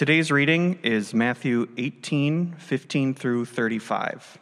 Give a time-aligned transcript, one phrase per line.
[0.00, 4.38] Today's reading is Matthew 18, 15 through 35.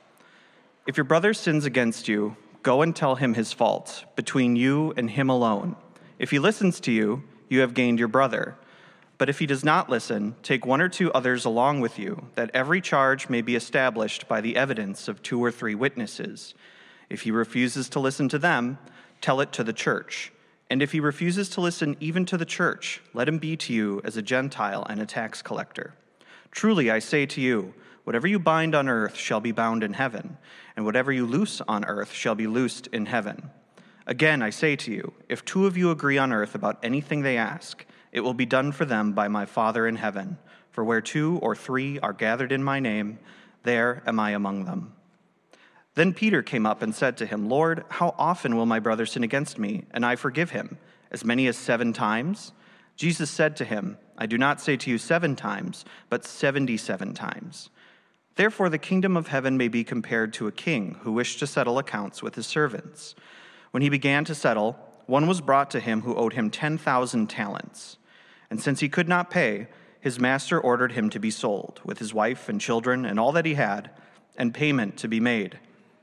[0.87, 5.11] If your brother sins against you, go and tell him his fault, between you and
[5.11, 5.75] him alone.
[6.21, 8.55] If he listens to you, you have gained your brother.
[9.19, 12.53] But if he does not listen, take one or two others along with you, that
[12.55, 16.55] every charge may be established by the evidence of two or three witnesses.
[17.11, 18.79] If he refuses to listen to them,
[19.21, 20.31] tell it to the church.
[20.71, 24.01] And if he refuses to listen even to the church, let him be to you
[24.05, 25.95] as a Gentile and a tax collector.
[26.51, 30.37] Truly, I say to you, whatever you bind on earth shall be bound in heaven,
[30.77, 33.51] and whatever you loose on earth shall be loosed in heaven.
[34.07, 37.37] Again, I say to you, if two of you agree on earth about anything they
[37.37, 40.39] ask, it will be done for them by my Father in heaven.
[40.71, 43.19] For where two or three are gathered in my name,
[43.65, 44.95] there am I among them.
[45.99, 49.25] Then Peter came up and said to him, Lord, how often will my brother sin
[49.25, 50.79] against me, and I forgive him?
[51.11, 52.53] As many as seven times?
[52.95, 57.15] Jesus said to him, I do not say to you seven times, but seventy seven
[57.15, 57.71] times.
[58.37, 61.79] Therefore, the kingdom of heaven may be compared to a king who wished to settle
[61.79, 63.17] accounts with his servants.
[63.73, 67.99] When he began to settle, one was brought to him who owed him 10,000 talents.
[68.51, 69.67] And since he could not pay,
[70.01, 73.47] his master ordered him to be sold, with his wife and children and all that
[73.47, 73.91] he had,
[74.37, 75.59] and payment to be made.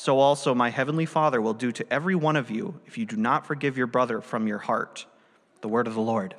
[0.00, 3.16] so also my heavenly Father will do to every one of you if you do
[3.16, 5.04] not forgive your brother from your heart.
[5.60, 6.34] The word of the Lord.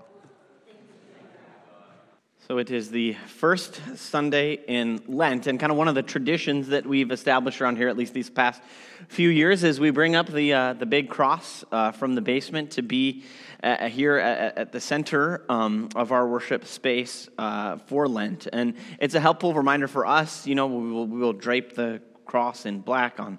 [2.48, 6.70] So it is the first Sunday in Lent, and kind of one of the traditions
[6.70, 8.64] that we've established around here, at least these past
[9.10, 12.72] few years, is we bring up the uh, the big cross uh, from the basement
[12.72, 13.24] to be
[13.62, 18.74] uh, here at, at, the center um, of our worship space uh, for Lent, and
[19.00, 20.48] it's a helpful reminder for us.
[20.48, 23.38] You know, we will, we will drape the cross in black on,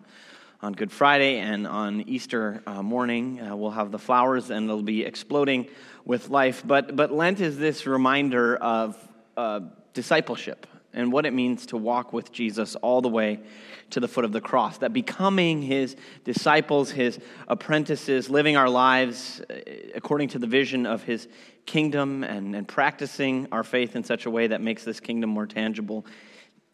[0.60, 3.40] on Good Friday and on Easter uh, morning.
[3.40, 5.66] Uh, we'll have the flowers and they'll be exploding
[6.04, 6.62] with life.
[6.66, 8.98] But, but Lent is this reminder of
[9.34, 9.60] uh,
[9.94, 13.40] discipleship and what it means to walk with Jesus all the way
[13.88, 14.76] to the foot of the cross.
[14.76, 19.54] That becoming his disciples, his apprentices, living our lives uh,
[19.94, 21.28] according to the vision of his
[21.64, 25.46] kingdom and, and practicing our faith in such a way that makes this kingdom more
[25.46, 26.04] tangible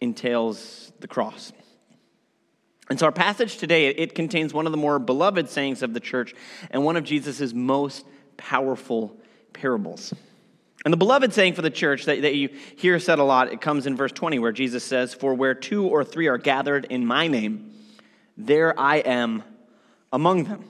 [0.00, 1.52] entails the cross.
[2.90, 6.00] And so, our passage today, it contains one of the more beloved sayings of the
[6.00, 6.34] church
[6.70, 8.06] and one of Jesus' most
[8.36, 9.16] powerful
[9.52, 10.14] parables.
[10.84, 13.60] And the beloved saying for the church that, that you hear said a lot, it
[13.60, 17.04] comes in verse 20, where Jesus says, For where two or three are gathered in
[17.04, 17.74] my name,
[18.36, 19.42] there I am
[20.12, 20.64] among them.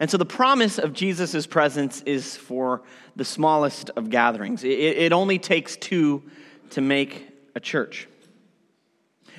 [0.00, 2.82] And so the promise of Jesus' presence is for
[3.14, 4.64] the smallest of gatherings.
[4.64, 6.22] It, it only takes two
[6.70, 8.08] to make a church.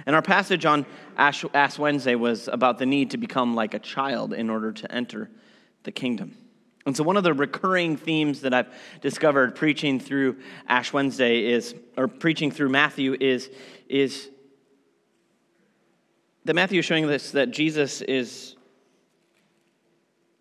[0.05, 0.85] And our passage on
[1.17, 4.91] Ash, Ash Wednesday was about the need to become like a child in order to
[4.91, 5.29] enter
[5.83, 6.37] the kingdom.
[6.85, 10.37] And so, one of the recurring themes that I've discovered preaching through
[10.69, 13.49] Ash Wednesday is, or preaching through Matthew, is,
[13.89, 14.29] is
[16.45, 18.55] that Matthew is showing us that Jesus is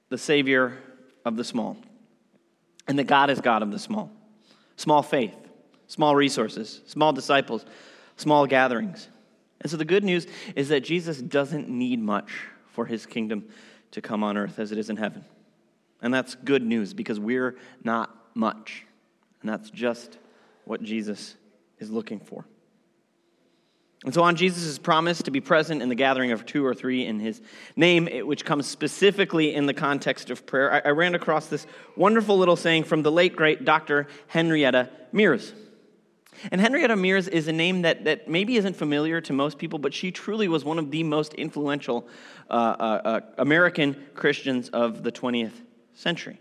[0.09, 0.79] the Savior
[1.25, 1.77] of the small,
[2.87, 4.13] and that God is God of the small.
[4.77, 5.35] Small faith,
[5.89, 7.65] small resources, small disciples,
[8.17, 9.09] small gatherings.
[9.67, 12.31] And so the good news is that Jesus doesn't need much
[12.69, 13.49] for his kingdom
[13.91, 15.25] to come on earth as it is in heaven.
[16.01, 18.85] And that's good news because we're not much.
[19.41, 20.19] And that's just
[20.67, 21.35] what Jesus
[21.81, 22.45] is looking for.
[24.05, 27.05] And so, on Jesus' promise to be present in the gathering of two or three
[27.05, 27.43] in his
[27.75, 32.55] name, which comes specifically in the context of prayer, I, ran across this wonderful little
[32.55, 34.07] saying from the late, great Dr.
[34.29, 35.53] Henrietta Mears.
[36.51, 39.95] And Henrietta Mears is a name that, that maybe isn't familiar to most people, but
[39.95, 42.07] she truly was one of the most influential
[42.51, 45.53] uh, uh, uh, American Christians of the 20th
[45.95, 46.39] century.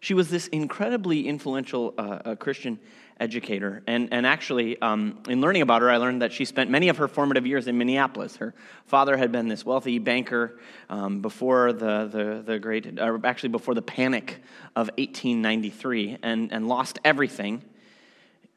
[0.00, 2.78] She was this incredibly influential uh, uh, Christian
[3.18, 3.82] educator.
[3.86, 6.98] And, and actually, um, in learning about her, I learned that she spent many of
[6.98, 8.36] her formative years in Minneapolis.
[8.36, 8.54] Her
[8.84, 10.58] father had been this wealthy banker
[10.90, 14.42] um, before the, the, the great, or actually before the panic
[14.76, 17.62] of 1893, and, and lost everything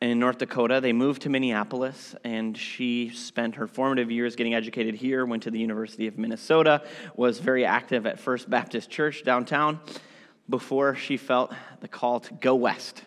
[0.01, 0.79] in North Dakota.
[0.81, 5.51] They moved to Minneapolis, and she spent her formative years getting educated here, went to
[5.51, 6.83] the University of Minnesota,
[7.15, 9.79] was very active at First Baptist Church downtown
[10.47, 13.03] before she felt the call to go west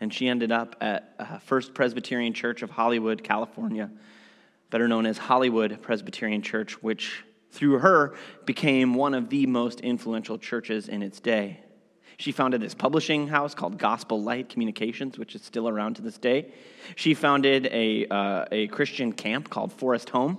[0.00, 3.90] and she ended up at uh, First Presbyterian Church of Hollywood, California,
[4.70, 8.14] better known as Hollywood Presbyterian Church, which through her
[8.46, 11.60] became one of the most influential churches in its day.
[12.20, 16.18] She founded this publishing house called Gospel Light Communications, which is still around to this
[16.18, 16.52] day.
[16.94, 20.38] She founded a, uh, a Christian camp called Forest Home,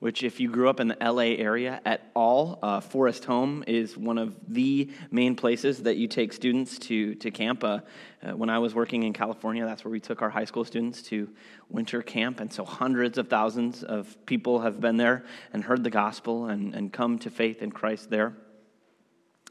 [0.00, 3.96] which, if you grew up in the LA area at all, uh, Forest Home is
[3.96, 7.64] one of the main places that you take students to, to camp.
[7.64, 7.80] Uh,
[8.22, 11.00] uh, when I was working in California, that's where we took our high school students
[11.04, 11.30] to
[11.70, 12.38] winter camp.
[12.38, 16.74] And so hundreds of thousands of people have been there and heard the gospel and,
[16.74, 18.36] and come to faith in Christ there.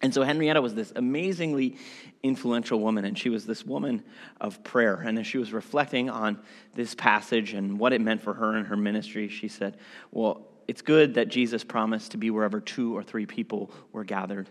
[0.01, 1.75] And so Henrietta was this amazingly
[2.21, 4.03] influential woman, and she was this woman
[4.39, 4.95] of prayer.
[4.95, 6.39] And as she was reflecting on
[6.75, 9.77] this passage and what it meant for her and her ministry, she said,
[10.11, 14.49] Well, it's good that Jesus promised to be wherever two or three people were gathered,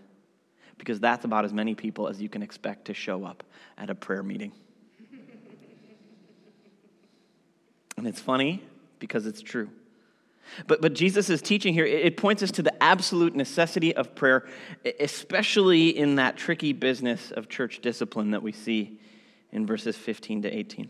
[0.77, 3.43] because that's about as many people as you can expect to show up
[3.77, 4.51] at a prayer meeting.
[7.97, 8.61] and it's funny
[8.99, 9.69] because it's true.
[10.67, 14.47] But, but Jesus' teaching here, it points us to the absolute necessity of prayer,
[14.99, 18.99] especially in that tricky business of church discipline that we see
[19.51, 20.89] in verses 15 to 18.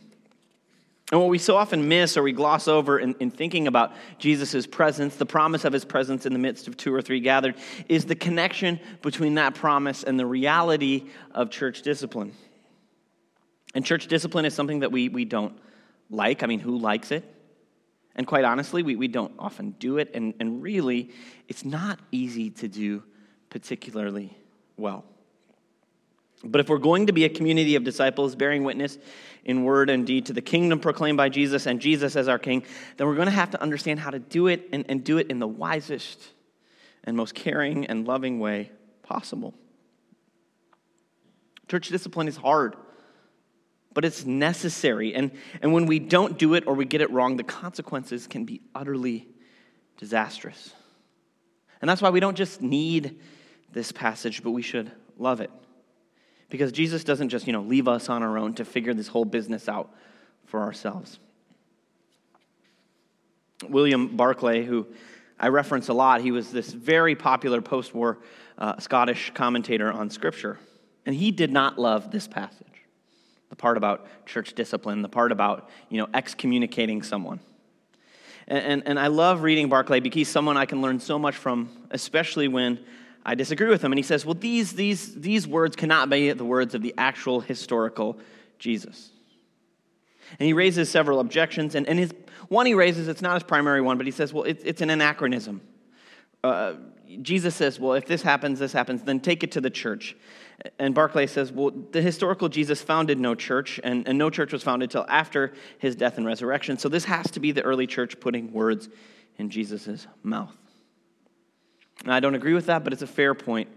[1.11, 4.67] And what we so often miss or we gloss over in, in thinking about Jesus'
[4.67, 7.55] presence, the promise of his presence in the midst of two or three gathered,
[7.87, 12.33] is the connection between that promise and the reality of church discipline.
[13.73, 15.57] And church discipline is something that we, we don't
[16.09, 16.43] like.
[16.43, 17.23] I mean, who likes it?
[18.17, 20.11] And quite honestly, we, we don't often do it.
[20.13, 21.11] And, and really,
[21.47, 23.03] it's not easy to do
[23.49, 24.35] particularly
[24.75, 25.05] well.
[26.43, 28.97] But if we're going to be a community of disciples bearing witness
[29.45, 32.63] in word and deed to the kingdom proclaimed by Jesus and Jesus as our king,
[32.97, 35.27] then we're going to have to understand how to do it and, and do it
[35.27, 36.27] in the wisest
[37.03, 38.71] and most caring and loving way
[39.01, 39.53] possible.
[41.67, 42.75] Church discipline is hard
[43.93, 45.15] but it's necessary.
[45.15, 45.31] And,
[45.61, 48.61] and when we don't do it or we get it wrong, the consequences can be
[48.75, 49.27] utterly
[49.97, 50.73] disastrous.
[51.81, 53.19] And that's why we don't just need
[53.71, 55.51] this passage, but we should love it.
[56.49, 59.25] Because Jesus doesn't just, you know, leave us on our own to figure this whole
[59.25, 59.93] business out
[60.45, 61.19] for ourselves.
[63.67, 64.87] William Barclay, who
[65.39, 68.19] I reference a lot, he was this very popular post war
[68.57, 70.57] uh, Scottish commentator on Scripture.
[71.05, 72.76] And he did not love this passage
[73.49, 77.39] the part about church discipline, the part about, you know, excommunicating someone.
[78.47, 81.35] And, and, and, I love reading Barclay because he's someone I can learn so much
[81.35, 82.79] from, especially when
[83.25, 83.91] I disagree with him.
[83.91, 87.41] And he says, well, these, these, these words cannot be the words of the actual
[87.41, 88.17] historical
[88.57, 89.09] Jesus.
[90.39, 91.75] And he raises several objections.
[91.75, 92.13] And, and his,
[92.47, 94.89] one he raises, it's not his primary one, but he says, well, it, it's an
[94.89, 95.61] anachronism.
[96.43, 96.75] Uh,
[97.21, 100.15] Jesus says, well, if this happens, this happens, then take it to the church.
[100.79, 104.63] And Barclay says, well, the historical Jesus founded no church, and, and no church was
[104.63, 106.77] founded until after his death and resurrection.
[106.77, 108.89] So this has to be the early church putting words
[109.37, 110.57] in Jesus' mouth.
[112.03, 113.69] And I don't agree with that, but it's a fair point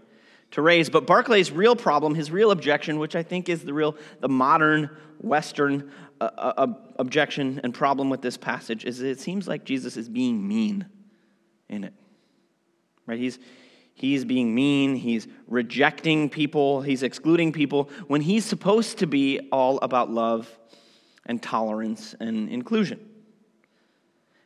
[0.51, 0.89] to raise.
[0.89, 4.89] But Barclay's real problem, his real objection, which I think is the real, the modern
[5.19, 10.09] Western uh, uh, objection and problem with this passage, is it seems like Jesus is
[10.09, 10.87] being mean
[11.69, 11.93] in it.
[13.11, 13.19] Right?
[13.19, 13.39] He's,
[13.93, 19.77] He's being mean, he's rejecting people, he's excluding people when he's supposed to be all
[19.83, 20.49] about love
[21.25, 22.99] and tolerance and inclusion.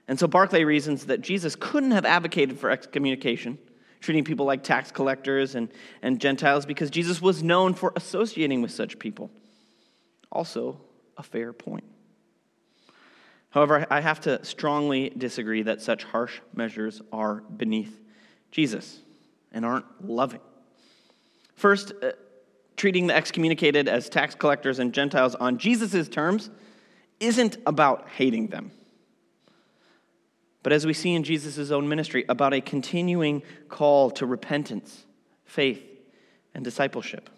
[0.09, 3.57] And so Barclay reasons that Jesus couldn't have advocated for excommunication,
[4.01, 5.69] treating people like tax collectors and,
[6.01, 9.31] and Gentiles, because Jesus was known for associating with such people.
[10.33, 10.81] Also,
[11.17, 11.85] a fair point.
[13.51, 18.01] However, I have to strongly disagree that such harsh measures are beneath
[18.51, 18.99] Jesus
[19.51, 20.41] and aren't loving.
[21.55, 22.11] First, uh,
[22.75, 26.49] treating the excommunicated as tax collectors and Gentiles on Jesus' terms
[27.19, 28.71] isn't about hating them.
[30.63, 35.05] But as we see in Jesus' own ministry, about a continuing call to repentance,
[35.45, 35.83] faith,
[36.53, 37.29] and discipleship.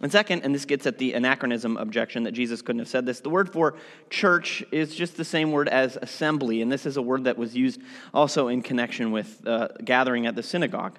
[0.00, 3.20] And second, and this gets at the anachronism objection that Jesus couldn't have said this,
[3.20, 3.76] the word for
[4.10, 7.54] church is just the same word as assembly, and this is a word that was
[7.54, 7.80] used
[8.14, 10.98] also in connection with uh, gathering at the synagogue,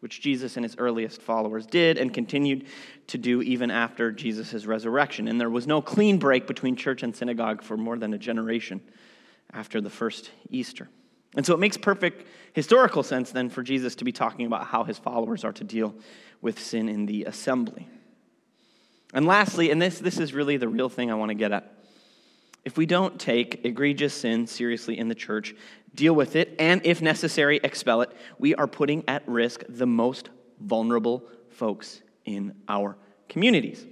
[0.00, 2.66] which Jesus and his earliest followers did and continued
[3.06, 5.28] to do even after Jesus' resurrection.
[5.28, 8.82] And there was no clean break between church and synagogue for more than a generation
[9.52, 10.88] after the first Easter.
[11.36, 14.84] And so it makes perfect historical sense then for Jesus to be talking about how
[14.84, 15.94] his followers are to deal
[16.40, 17.88] with sin in the assembly.
[19.14, 21.72] And lastly, and this, this is really the real thing I want to get at.
[22.64, 25.54] If we don't take egregious sin seriously in the church,
[25.94, 30.30] deal with it, and if necessary, expel it, we are putting at risk the most
[30.60, 32.96] vulnerable folks in our
[33.28, 33.86] communities.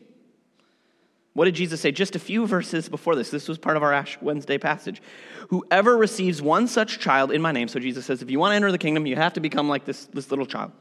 [1.34, 3.30] What did Jesus say just a few verses before this?
[3.30, 5.02] This was part of our Ash Wednesday passage.
[5.50, 8.56] Whoever receives one such child in my name, so Jesus says, if you want to
[8.56, 10.72] enter the kingdom, you have to become like this, this little child.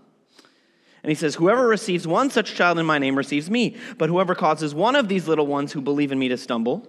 [1.03, 4.33] And he says, Whoever receives one such child in my name receives me, but whoever
[4.33, 6.87] causes one of these little ones who believe in me to stumble,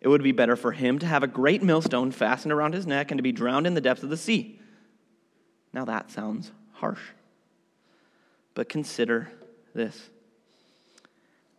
[0.00, 3.10] it would be better for him to have a great millstone fastened around his neck
[3.10, 4.60] and to be drowned in the depths of the sea.
[5.72, 7.00] Now that sounds harsh.
[8.54, 9.30] But consider
[9.74, 10.10] this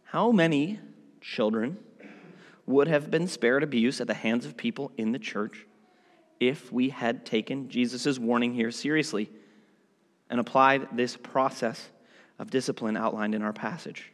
[0.03, 0.79] how many
[1.21, 1.77] children
[2.65, 5.65] would have been spared abuse at the hands of people in the church
[6.39, 9.29] if we had taken Jesus' warning here seriously
[10.29, 11.89] and applied this process
[12.38, 14.12] of discipline outlined in our passage.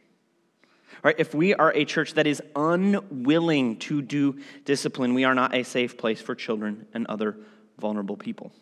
[1.02, 1.16] Right?
[1.18, 5.62] If we are a church that is unwilling to do discipline, we are not a
[5.62, 7.36] safe place for children and other
[7.78, 8.52] vulnerable people.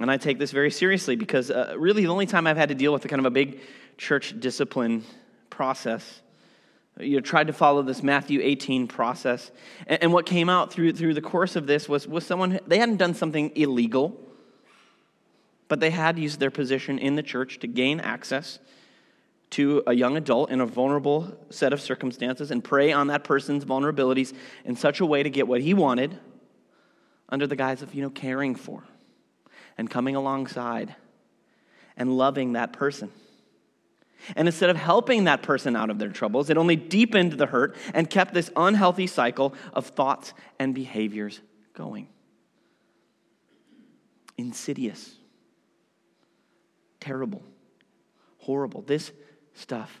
[0.00, 2.74] And I take this very seriously because uh, really the only time I've had to
[2.74, 3.60] deal with a kind of a big
[3.98, 5.04] church discipline
[5.50, 6.20] process
[6.98, 9.50] you know, tried to follow this Matthew 18 process.
[9.86, 12.78] And, and, what came out through, through the course of this was, was someone, they
[12.78, 14.18] hadn't done something illegal,
[15.70, 18.58] but they had used their position in the church to gain access
[19.50, 23.64] to a young adult in a vulnerable set of circumstances and prey on that person's
[23.64, 24.34] vulnerabilities
[24.64, 26.18] in such a way to get what he wanted
[27.28, 28.82] under the guise of, you know, caring for
[29.78, 30.96] and coming alongside
[31.96, 33.12] and loving that person.
[34.34, 37.76] And instead of helping that person out of their troubles, it only deepened the hurt
[37.94, 41.40] and kept this unhealthy cycle of thoughts and behaviors
[41.74, 42.08] going.
[44.36, 45.14] Insidious,
[47.00, 47.42] terrible,
[48.38, 48.82] horrible.
[48.82, 49.12] This
[49.54, 50.00] stuff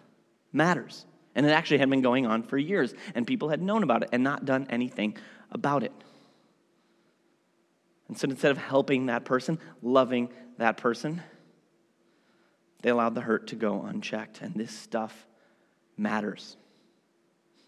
[0.52, 1.06] matters.
[1.34, 4.10] And it actually had been going on for years, and people had known about it
[4.12, 5.16] and not done anything
[5.50, 5.92] about it.
[8.08, 11.22] And so instead of helping that person, loving that person,
[12.82, 15.26] they allowed the hurt to go unchecked, and this stuff
[15.96, 16.56] matters.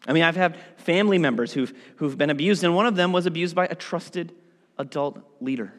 [0.07, 3.27] I mean, I've had family members who've, who've been abused, and one of them was
[3.27, 4.35] abused by a trusted
[4.79, 5.73] adult leader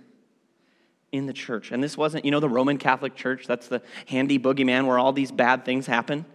[1.14, 1.72] in the church.
[1.72, 5.14] And this wasn't, you know, the Roman Catholic Church, that's the handy boogeyman where all
[5.14, 6.26] these bad things happen.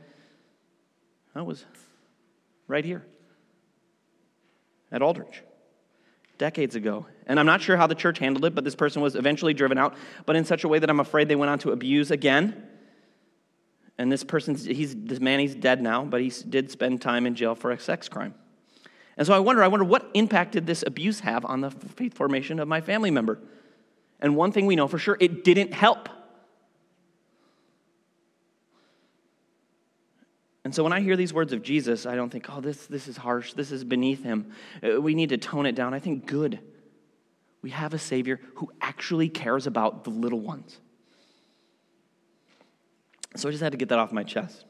[1.35, 1.67] That was
[2.67, 3.05] right here
[4.91, 5.43] at Aldrich
[6.39, 7.07] decades ago.
[7.27, 9.77] And I'm not sure how the church handled it, but this person was eventually driven
[9.77, 9.95] out,
[10.25, 12.69] but in such a way that I'm afraid they went on to abuse again
[13.99, 17.35] and this person's, he's, this man, he's dead now, but he did spend time in
[17.35, 18.35] jail for a sex crime.
[19.17, 22.15] And so I wonder, I wonder what impact did this abuse have on the faith
[22.15, 23.41] formation of my family member?
[24.21, 26.09] And one thing we know for sure, it didn't help.
[30.65, 33.09] And so when I hear these words of Jesus, I don't think, oh, this, this
[33.09, 33.55] is harsh.
[33.55, 34.53] This is beneath him.
[34.83, 35.95] Uh, we need to tone it down.
[35.95, 36.59] I think, good.
[37.63, 40.79] We have a Savior who actually cares about the little ones.
[43.37, 44.65] So I just had to get that off my chest.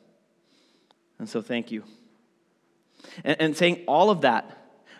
[1.19, 1.85] And so thank you.
[3.25, 4.57] And, and saying all of that,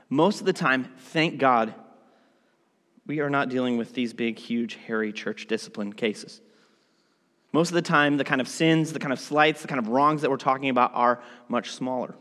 [0.09, 1.75] most of the time, thank God,
[3.09, 6.41] we are not dealing with these big, huge, hairy church discipline cases.
[7.53, 9.89] Most of the time, the kind of sins, the kind of slights, the kind of
[9.89, 12.15] wrongs that we're talking about are much smaller.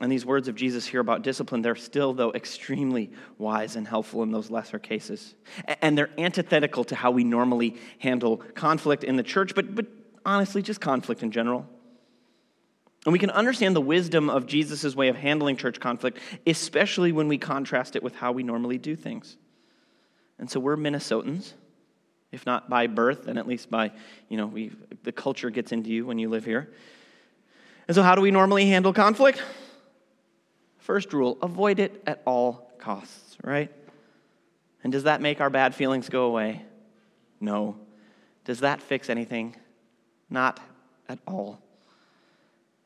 [0.00, 4.22] And these words of Jesus here about discipline, they're still, though, extremely wise and helpful
[4.22, 5.34] in those lesser cases.
[5.82, 9.86] And they're antithetical to how we normally handle conflict in the church, but, but
[10.24, 11.66] honestly, just conflict in general.
[13.06, 17.28] And we can understand the wisdom of Jesus' way of handling church conflict, especially when
[17.28, 19.36] we contrast it with how we normally do things.
[20.40, 21.52] And so we're Minnesotans,
[22.32, 23.92] if not by birth, then at least by,
[24.28, 24.72] you know, we,
[25.04, 26.68] the culture gets into you when you live here.
[27.86, 29.40] And so, how do we normally handle conflict?
[30.78, 33.72] First rule avoid it at all costs, right?
[34.82, 36.62] And does that make our bad feelings go away?
[37.40, 37.76] No.
[38.44, 39.54] Does that fix anything?
[40.28, 40.58] Not
[41.08, 41.60] at all.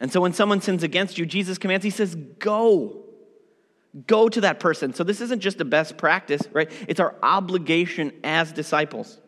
[0.01, 3.05] And so when someone sins against you, Jesus commands, He says, Go.
[4.07, 4.95] Go to that person.
[4.95, 6.71] So this isn't just a best practice, right?
[6.87, 9.19] It's our obligation as disciples.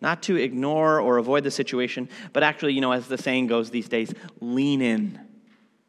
[0.00, 3.70] Not to ignore or avoid the situation, but actually, you know, as the saying goes
[3.70, 5.20] these days, lean in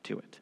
[0.04, 0.40] to it.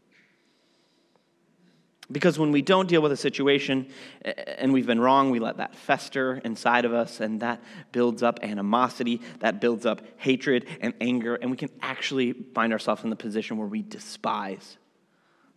[2.10, 3.88] Because when we don't deal with a situation
[4.24, 7.62] and we've been wrong, we let that fester inside of us, and that
[7.92, 13.04] builds up animosity, that builds up hatred and anger, and we can actually find ourselves
[13.04, 14.78] in the position where we despise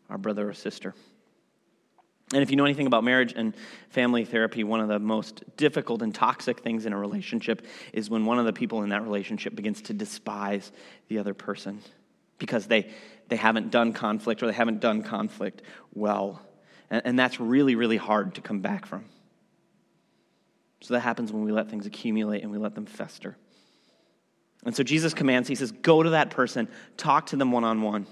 [0.09, 0.93] our brother or sister.
[2.33, 3.55] And if you know anything about marriage and
[3.89, 8.25] family therapy, one of the most difficult and toxic things in a relationship is when
[8.25, 10.71] one of the people in that relationship begins to despise
[11.09, 11.81] the other person
[12.39, 12.91] because they,
[13.31, 15.63] they haven't done conflict or they haven't done conflict
[15.95, 16.43] well.
[16.91, 19.07] And, and that's really, really hard to come back from.
[20.83, 23.37] So that happens when we let things accumulate and we let them fester.
[24.65, 27.81] And so Jesus commands, he says, go to that person, talk to them one on
[27.81, 28.07] one.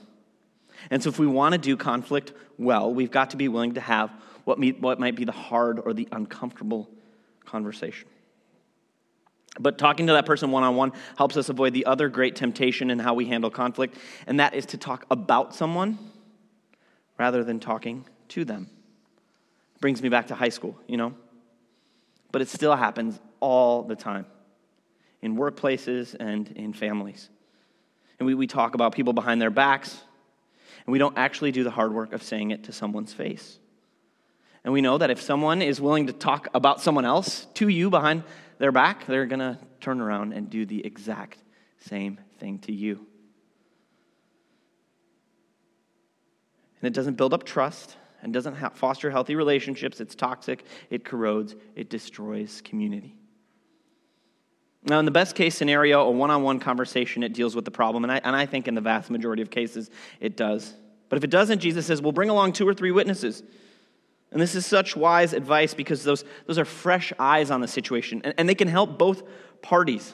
[0.90, 3.80] And so if we want to do conflict well, we've got to be willing to
[3.80, 4.10] have
[4.44, 6.88] what, what might be the hard or the uncomfortable
[7.44, 8.08] conversation.
[9.58, 12.90] But talking to that person one on one helps us avoid the other great temptation
[12.90, 13.96] in how we handle conflict,
[14.26, 15.98] and that is to talk about someone
[17.18, 18.68] rather than talking to them.
[19.80, 21.14] Brings me back to high school, you know?
[22.30, 24.26] But it still happens all the time
[25.22, 27.28] in workplaces and in families.
[28.18, 30.00] And we, we talk about people behind their backs,
[30.86, 33.58] and we don't actually do the hard work of saying it to someone's face.
[34.64, 37.90] And we know that if someone is willing to talk about someone else to you
[37.90, 38.24] behind
[38.58, 41.38] their back, they're going to turn around and do the exact
[41.78, 43.06] same thing to you.
[46.80, 50.00] And it doesn't build up trust and doesn't foster healthy relationships.
[50.00, 53.16] It's toxic, it corrodes, it destroys community.
[54.84, 57.70] Now, in the best case scenario, a one on one conversation, it deals with the
[57.70, 58.04] problem.
[58.04, 60.72] And I, and I think in the vast majority of cases, it does.
[61.08, 63.42] But if it doesn't, Jesus says, well, bring along two or three witnesses.
[64.30, 68.20] And this is such wise advice because those, those are fresh eyes on the situation,
[68.25, 69.23] and, and they can help both
[69.62, 70.12] parties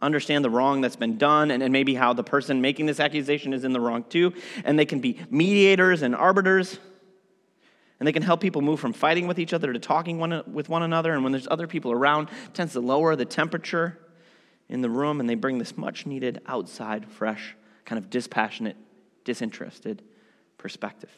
[0.00, 3.52] understand the wrong that's been done and, and maybe how the person making this accusation
[3.52, 4.32] is in the wrong too.
[4.64, 6.78] And they can be mediators and arbiters.
[7.98, 10.68] And they can help people move from fighting with each other to talking one, with
[10.68, 11.14] one another.
[11.14, 13.98] And when there's other people around, tends to lower the temperature
[14.68, 17.56] in the room, and they bring this much needed outside, fresh,
[17.86, 18.76] kind of dispassionate,
[19.24, 20.02] disinterested
[20.58, 21.10] perspective.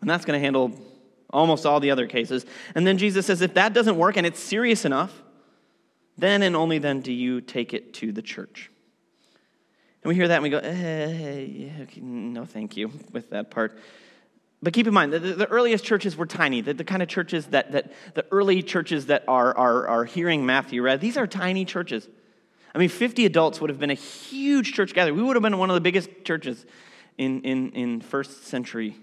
[0.00, 0.72] And that's going to handle
[1.32, 2.46] almost all the other cases.
[2.74, 5.22] And then Jesus says, if that doesn't work and it's serious enough,
[6.18, 8.70] then and only then do you take it to the church.
[10.02, 13.78] And we hear that and we go, eh, no, thank you, with that part.
[14.62, 16.60] But keep in mind, the, the earliest churches were tiny.
[16.60, 20.44] The, the, kind of churches that, that the early churches that are, are, are hearing
[20.44, 22.08] Matthew read, these are tiny churches.
[22.74, 25.16] I mean, 50 adults would have been a huge church gathering.
[25.16, 26.64] We would have been one of the biggest churches
[27.18, 28.96] in, in, in first century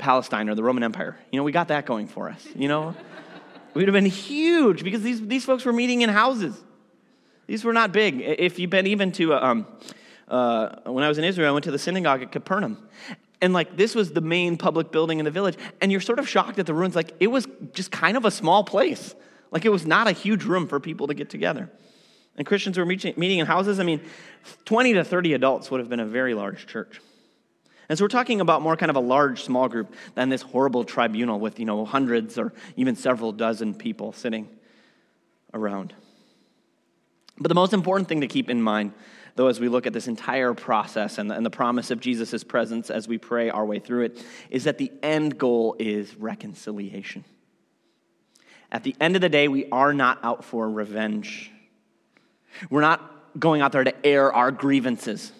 [0.00, 1.16] Palestine or the Roman Empire.
[1.30, 2.96] You know, we got that going for us, you know?
[3.74, 6.60] We'd have been huge because these, these folks were meeting in houses.
[7.46, 8.20] These were not big.
[8.20, 9.66] If you've been even to, uh, um,
[10.26, 12.88] uh, when I was in Israel, I went to the synagogue at Capernaum.
[13.40, 15.56] And like, this was the main public building in the village.
[15.80, 16.96] And you're sort of shocked at the ruins.
[16.96, 19.14] Like, it was just kind of a small place.
[19.52, 21.70] Like, it was not a huge room for people to get together.
[22.36, 23.80] And Christians were meeting, meeting in houses.
[23.80, 24.00] I mean,
[24.64, 27.00] 20 to 30 adults would have been a very large church.
[27.90, 30.84] And so we're talking about more kind of a large small group than this horrible
[30.84, 34.48] tribunal with, you know, hundreds or even several dozen people sitting
[35.52, 35.92] around.
[37.36, 38.92] But the most important thing to keep in mind,
[39.34, 42.44] though, as we look at this entire process and the, and the promise of Jesus'
[42.44, 47.24] presence as we pray our way through it, is that the end goal is reconciliation.
[48.70, 51.50] At the end of the day, we are not out for revenge.
[52.70, 53.00] We're not
[53.36, 55.32] going out there to air our grievances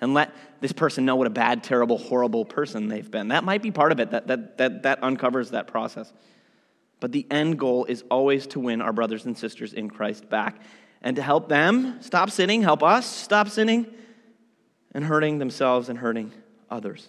[0.00, 3.28] and let this person know what a bad, terrible, horrible person they've been.
[3.28, 6.10] That might be part of it, that, that, that, that uncovers that process.
[7.00, 10.60] But the end goal is always to win our brothers and sisters in Christ back
[11.02, 13.86] and to help them stop sinning, help us stop sinning
[14.92, 16.32] and hurting themselves and hurting
[16.70, 17.08] others.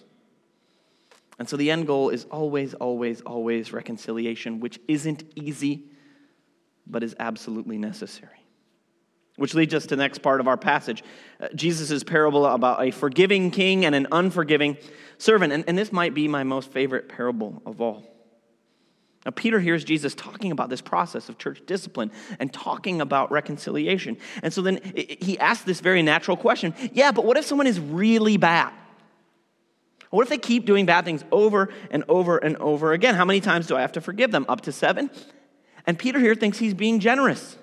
[1.38, 5.84] And so the end goal is always, always, always reconciliation, which isn't easy,
[6.88, 8.43] but is absolutely necessary.
[9.36, 11.02] Which leads us to the next part of our passage
[11.40, 14.76] uh, Jesus' parable about a forgiving king and an unforgiving
[15.18, 15.52] servant.
[15.52, 18.14] And, and this might be my most favorite parable of all.
[19.24, 24.18] Now, Peter hears Jesus talking about this process of church discipline and talking about reconciliation.
[24.42, 27.80] And so then he asks this very natural question Yeah, but what if someone is
[27.80, 28.72] really bad?
[30.10, 33.16] What if they keep doing bad things over and over and over again?
[33.16, 34.46] How many times do I have to forgive them?
[34.48, 35.10] Up to seven?
[35.86, 37.56] And Peter here thinks he's being generous.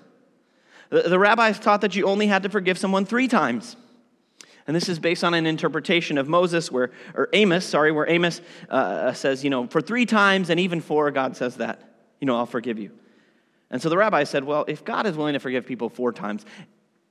[0.91, 3.75] The, rabbis taught that you only had to forgive someone three times.
[4.67, 8.41] And this is based on an interpretation of Moses, where, or Amos, sorry, where Amos
[8.69, 11.82] uh, says, you know, for three times and even four, God says that,
[12.19, 12.91] you know, I'll forgive you.
[13.71, 16.45] And so the rabbi said, well, if God is willing to forgive people four times,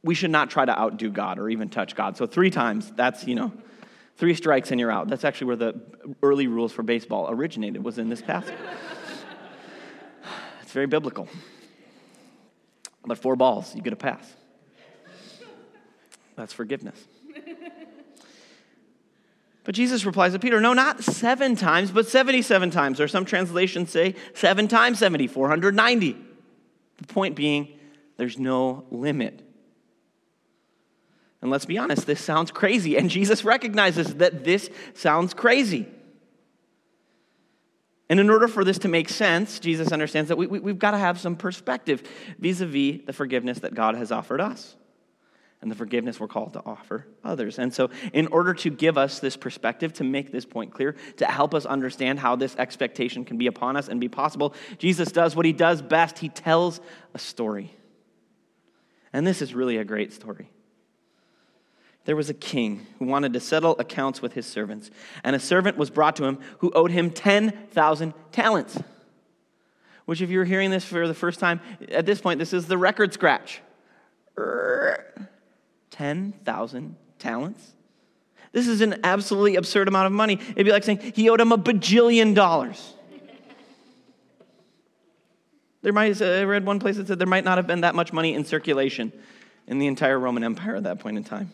[0.04, 2.16] we should not try to outdo God or even touch God.
[2.16, 3.52] So three times, that's, you know,
[4.20, 5.08] Three strikes and you're out.
[5.08, 5.80] That's actually where the
[6.22, 8.54] early rules for baseball originated, was in this passage.
[10.62, 11.26] it's very biblical.
[13.04, 14.34] But four balls, you get a pass.
[16.36, 16.96] That's forgiveness.
[19.64, 23.00] But Jesus replies to Peter, No, not seven times, but 77 times.
[23.00, 26.16] Or some translations say seven times 70, 490.
[26.96, 27.78] The point being,
[28.16, 29.46] there's no limit.
[31.42, 32.96] And let's be honest, this sounds crazy.
[32.96, 35.86] And Jesus recognizes that this sounds crazy.
[38.10, 40.90] And in order for this to make sense, Jesus understands that we, we, have got
[40.90, 42.02] to have some perspective
[42.40, 44.74] vis a vis the forgiveness that God has offered us
[45.62, 47.60] and the forgiveness we're called to offer others.
[47.60, 51.26] And so, in order to give us this perspective, to make this point clear, to
[51.26, 55.36] help us understand how this expectation can be upon us and be possible, Jesus does
[55.36, 56.80] what he does best he tells
[57.14, 57.72] a story.
[59.12, 60.50] And this is really a great story.
[62.04, 64.90] There was a king who wanted to settle accounts with his servants,
[65.22, 68.78] and a servant was brought to him who owed him 10,000 talents.
[70.06, 71.60] Which, if you're hearing this for the first time,
[71.90, 73.60] at this point, this is the record scratch.
[75.90, 77.72] 10,000 talents?
[78.52, 80.34] This is an absolutely absurd amount of money.
[80.34, 82.94] It'd be like saying he owed him a bajillion dollars.
[85.82, 87.94] There might, uh, I read one place that said there might not have been that
[87.94, 89.12] much money in circulation
[89.66, 91.50] in the entire Roman Empire at that point in time.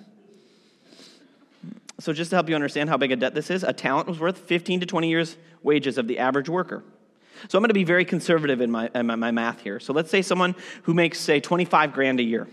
[1.99, 4.19] So, just to help you understand how big a debt this is, a talent was
[4.19, 6.85] worth 15 to 20 years' wages of the average worker.
[7.49, 9.81] So, I'm going to be very conservative in my, in my math here.
[9.81, 12.47] So, let's say someone who makes, say, 25 grand a year.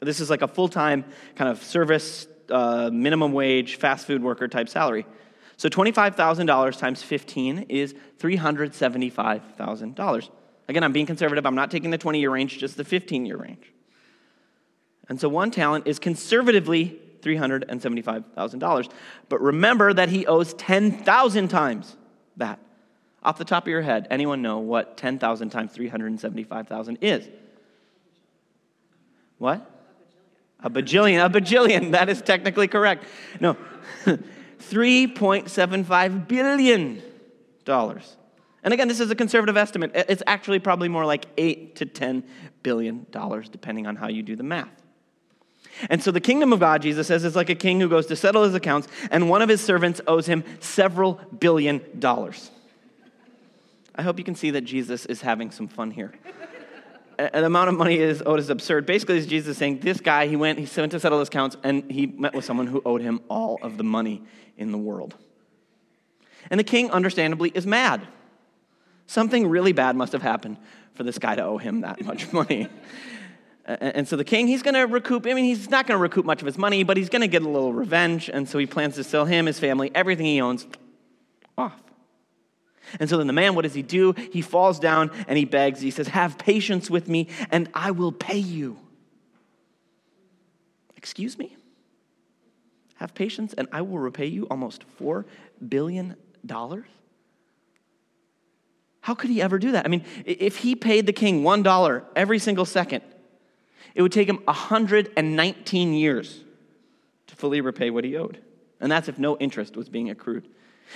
[0.00, 4.48] This is like a full time kind of service, uh, minimum wage, fast food worker
[4.48, 5.06] type salary.
[5.60, 10.28] So $25,000 times 15 is $375,000.
[10.68, 11.44] Again, I'm being conservative.
[11.44, 13.70] I'm not taking the 20 year range, just the 15 year range.
[15.10, 18.90] And so one talent is conservatively $375,000.
[19.28, 21.96] But remember that he owes 10,000 times
[22.36, 22.58] that.
[23.22, 27.28] Off the top of your head, anyone know what 10,000 times 375,000 is?
[29.36, 29.70] What?
[30.62, 31.90] A bajillion, a bajillion.
[31.92, 33.04] That is technically correct.
[33.40, 33.58] No,
[34.06, 37.02] $3.75 billion.
[38.62, 39.92] And again, this is a conservative estimate.
[39.94, 42.24] It's actually probably more like 8 to 10
[42.62, 44.68] billion dollars, depending on how you do the math.
[45.88, 48.16] And so the kingdom of God, Jesus says, is like a king who goes to
[48.16, 52.50] settle his accounts, and one of his servants owes him several billion dollars.
[53.94, 56.12] I hope you can see that Jesus is having some fun here
[57.20, 58.86] an amount of money is owed is absurd.
[58.86, 61.90] Basically, is Jesus saying this guy, he went, he went to settle his accounts, and
[61.90, 64.22] he met with someone who owed him all of the money
[64.56, 65.14] in the world.
[66.50, 68.06] And the king, understandably, is mad.
[69.06, 70.56] Something really bad must have happened
[70.94, 72.68] for this guy to owe him that much money.
[73.80, 76.24] And so the king, he's going to recoup, I mean, he's not going to recoup
[76.24, 78.28] much of his money, but he's going to get a little revenge.
[78.28, 80.66] And so he plans to sell him, his family, everything he owns
[81.56, 81.80] off.
[82.98, 84.12] And so then the man, what does he do?
[84.32, 85.80] He falls down and he begs.
[85.80, 88.76] He says, Have patience with me and I will pay you.
[90.96, 91.56] Excuse me?
[92.96, 95.24] Have patience and I will repay you almost $4
[95.68, 96.16] billion?
[99.02, 99.86] How could he ever do that?
[99.86, 103.02] I mean, if he paid the king $1 every single second,
[103.94, 106.44] it would take him 119 years
[107.26, 108.38] to fully repay what he owed.
[108.80, 110.48] And that's if no interest was being accrued.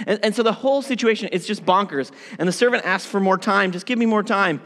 [0.06, 2.10] And, and so the whole situation is just bonkers.
[2.38, 3.72] And the servant asks for more time.
[3.72, 4.60] Just give me more time.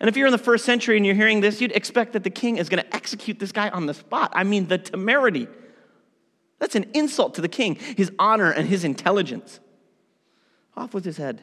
[0.00, 2.30] And if you're in the first century and you're hearing this, you'd expect that the
[2.30, 4.32] king is going to execute this guy on the spot.
[4.34, 5.48] I mean, the temerity.
[6.60, 9.60] That's an insult to the king, his honor and his intelligence.
[10.76, 11.42] Off with his head.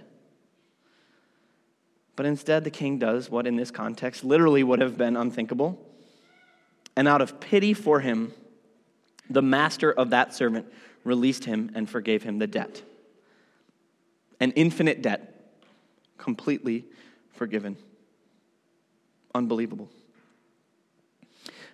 [2.16, 5.80] But instead, the king does what in this context literally would have been unthinkable.
[6.96, 8.34] And out of pity for him,
[9.30, 10.72] the master of that servant
[11.04, 12.82] released him and forgave him the debt
[14.40, 15.34] an infinite debt,
[16.18, 16.86] completely
[17.32, 17.78] forgiven.
[19.34, 19.90] Unbelievable.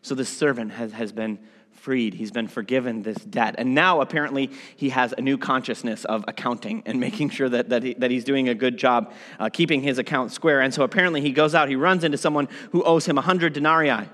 [0.02, 1.40] So the servant has, has been
[1.74, 2.14] freed.
[2.14, 3.56] He's been forgiven this debt.
[3.58, 7.84] And now, apparently, he has a new consciousness of accounting and making sure that, that,
[7.84, 10.62] he, that he's doing a good job uh, keeping his account square.
[10.62, 14.08] And so, apparently, he goes out, he runs into someone who owes him 100 denarii.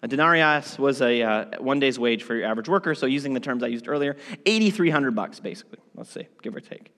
[0.00, 2.94] A denarius was a uh, one day's wage for your average worker.
[2.94, 6.94] So, using the terms I used earlier, 8,300 bucks, basically, let's say, give or take.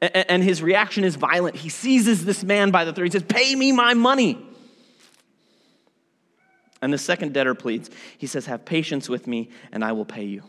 [0.00, 1.56] And his reaction is violent.
[1.56, 3.04] He seizes this man by the throat.
[3.04, 4.49] He says, Pay me my money.
[6.82, 7.90] And the second debtor pleads.
[8.16, 10.42] He says, Have patience with me, and I will pay you.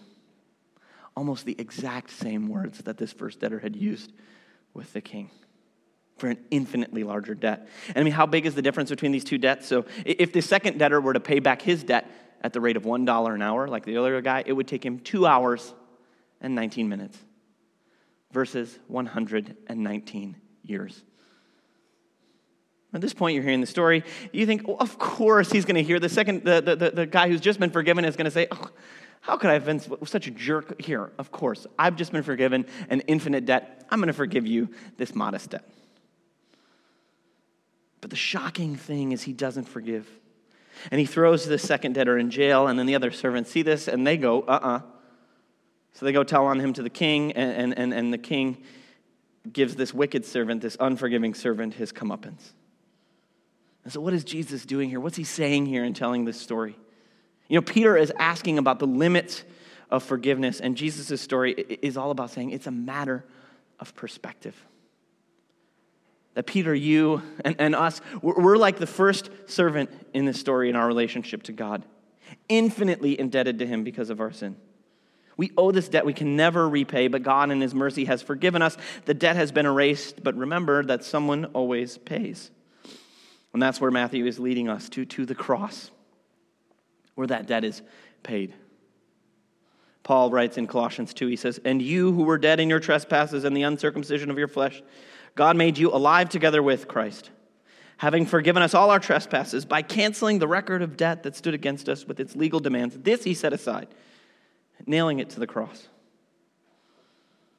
[1.16, 4.14] Almost the exact same words that this first debtor had used
[4.74, 5.30] with the king
[6.18, 7.68] for an infinitely larger debt.
[7.88, 9.68] And I mean, how big is the difference between these two debts?
[9.68, 12.10] So if the second debtor were to pay back his debt
[12.42, 15.00] at the rate of $1 an hour, like the earlier guy, it would take him
[15.00, 15.74] two hours
[16.40, 17.18] and 19 minutes
[18.32, 21.04] versus 119 years.
[22.94, 24.04] At this point, you're hearing the story.
[24.34, 27.06] You think, well, of course, he's going to hear the second, the, the, the, the
[27.06, 28.70] guy who's just been forgiven is going to say, oh,
[29.22, 31.12] how could I have been such a jerk here?
[31.18, 33.86] Of course, I've just been forgiven an infinite debt.
[33.90, 35.64] I'm going to forgive you this modest debt.
[38.02, 40.10] But the shocking thing is, he doesn't forgive.
[40.90, 43.88] And he throws the second debtor in jail, and then the other servants see this
[43.88, 44.78] and they go, uh uh-uh.
[44.78, 44.82] uh
[45.94, 48.64] So they go tell on him to the king, and, and, and the king
[49.54, 52.54] gives this wicked servant, this unforgiving servant, his comeuppance.
[53.84, 55.00] And so, what is Jesus doing here?
[55.00, 56.76] What's he saying here in telling this story?
[57.48, 59.44] You know, Peter is asking about the limits
[59.90, 63.26] of forgiveness, and Jesus' story is all about saying it's a matter
[63.80, 64.56] of perspective.
[66.34, 70.78] That Peter, you, and, and us, we're like the first servant in this story in
[70.78, 71.84] our relationship to God,
[72.48, 74.56] infinitely indebted to him because of our sin.
[75.36, 78.62] We owe this debt we can never repay, but God in His mercy has forgiven
[78.62, 78.78] us.
[79.06, 82.52] The debt has been erased, but remember that someone always pays.
[83.54, 85.92] And that's where Matthew is leading us to, to the cross,
[87.16, 87.82] where that debt is
[88.24, 88.54] paid.
[90.04, 93.44] Paul writes in Colossians 2, he says, And you who were dead in your trespasses
[93.44, 94.82] and the uncircumcision of your flesh,
[95.36, 97.30] God made you alive together with Christ,
[97.98, 101.88] having forgiven us all our trespasses by canceling the record of debt that stood against
[101.88, 102.98] us with its legal demands.
[102.98, 103.88] This he set aside,
[104.86, 105.88] nailing it to the cross.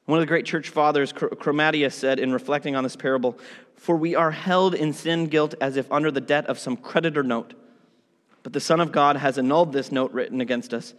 [0.06, 3.38] One of the great church fathers, Chromatius, said in reflecting on this parable
[3.82, 7.24] For we are held in sin guilt as if under the debt of some creditor
[7.24, 7.54] note.
[8.44, 10.94] But the Son of God has annulled this note written against us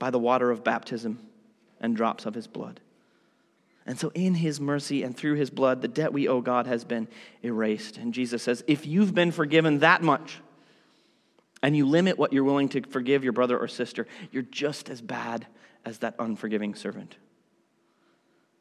[0.00, 1.20] by the water of baptism
[1.80, 2.80] and drops of his blood.
[3.86, 6.82] And so, in his mercy and through his blood, the debt we owe God has
[6.82, 7.06] been
[7.44, 7.98] erased.
[7.98, 10.40] And Jesus says, if you've been forgiven that much,
[11.62, 15.00] and you limit what you're willing to forgive your brother or sister, you're just as
[15.00, 15.46] bad
[15.84, 17.14] as that unforgiving servant.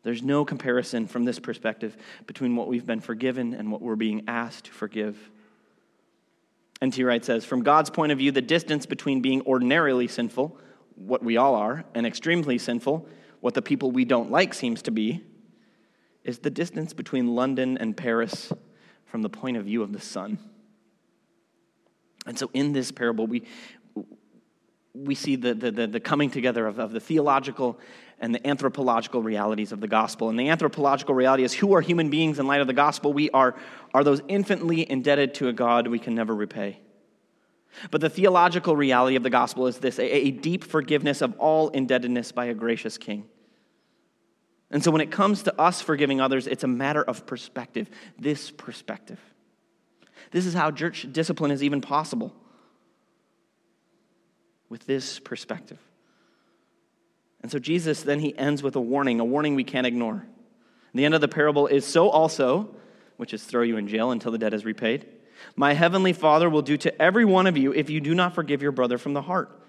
[0.03, 1.95] There's no comparison from this perspective
[2.27, 5.17] between what we've been forgiven and what we're being asked to forgive.
[6.81, 7.01] N.T.
[7.03, 10.57] Wright says From God's point of view, the distance between being ordinarily sinful,
[10.95, 13.07] what we all are, and extremely sinful,
[13.39, 15.23] what the people we don't like seems to be,
[16.23, 18.51] is the distance between London and Paris
[19.05, 20.37] from the point of view of the sun.
[22.25, 23.43] And so in this parable, we,
[24.93, 27.79] we see the, the, the, coming together of, of the theological
[28.19, 30.29] and the anthropological realities of the gospel.
[30.29, 33.13] And the anthropological reality is who are human beings in light of the gospel?
[33.13, 33.55] We are,
[33.93, 36.79] are those infinitely indebted to a God we can never repay.
[37.91, 41.69] But the theological reality of the gospel is this a, a deep forgiveness of all
[41.69, 43.25] indebtedness by a gracious king.
[44.69, 47.89] And so when it comes to us forgiving others, it's a matter of perspective.
[48.17, 49.19] This perspective.
[50.31, 52.33] This is how church discipline is even possible
[54.69, 55.79] with this perspective.
[57.43, 60.25] And so Jesus then he ends with a warning, a warning we can't ignore.
[60.95, 62.73] The end of the parable is so also,
[63.17, 65.05] which is throw you in jail until the debt is repaid.
[65.55, 68.61] My heavenly Father will do to every one of you if you do not forgive
[68.61, 69.59] your brother from the heart.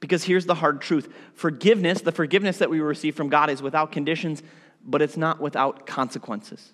[0.00, 3.92] Because here's the hard truth forgiveness, the forgiveness that we receive from God, is without
[3.92, 4.42] conditions,
[4.84, 6.72] but it's not without consequences.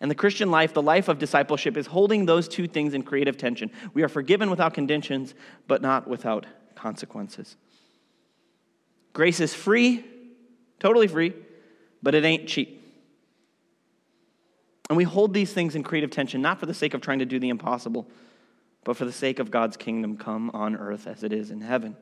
[0.00, 3.36] And the Christian life, the life of discipleship, is holding those two things in creative
[3.36, 3.70] tension.
[3.94, 5.34] We are forgiven without conditions,
[5.66, 7.56] but not without consequences.
[9.14, 10.04] Grace is free,
[10.80, 11.32] totally free,
[12.02, 12.82] but it ain't cheap.
[14.90, 17.24] And we hold these things in creative tension, not for the sake of trying to
[17.24, 18.06] do the impossible,
[18.82, 21.96] but for the sake of God's kingdom come on earth as it is in heaven.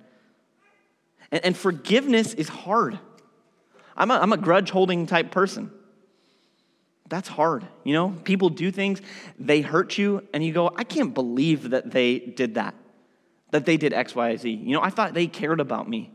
[1.31, 2.99] And, and forgiveness is hard.
[3.97, 5.71] I'm a, I'm a grudge holding type person.
[7.09, 7.67] That's hard.
[7.85, 9.03] You know, people do things,
[9.39, 12.75] they hurt you, and you go, I can't believe that they did that,
[13.51, 14.51] that they did X, Y, Z.
[14.51, 16.11] You know, I thought they cared about me.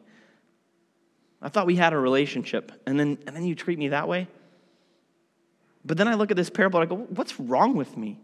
[1.41, 4.27] I thought we had a relationship, and then, and then you treat me that way?
[5.85, 8.19] But then I look at this parable and I go, what's wrong with me?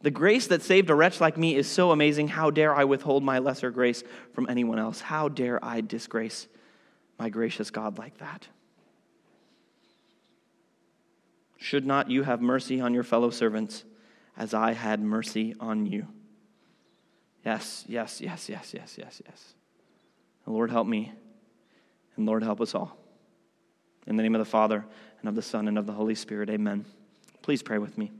[0.00, 2.28] The grace that saved a wretch like me is so amazing.
[2.28, 4.02] How dare I withhold my lesser grace
[4.32, 5.00] from anyone else?
[5.00, 6.46] How dare I disgrace
[7.18, 8.46] my gracious God like that?
[11.56, 13.84] Should not you have mercy on your fellow servants
[14.36, 16.06] as I had mercy on you?
[17.44, 19.54] Yes, yes, yes, yes, yes, yes, yes.
[20.46, 21.12] Lord, help me,
[22.18, 22.98] and Lord, help us all.
[24.06, 24.84] In the name of the Father,
[25.20, 26.84] and of the Son, and of the Holy Spirit, amen.
[27.42, 28.12] Please pray with me.